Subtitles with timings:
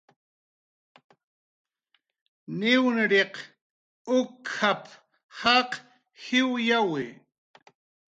[2.59, 3.33] "Niwniriq
[4.17, 4.83] uk""ap""
[5.39, 5.71] jaq
[6.23, 7.05] jiwyawi"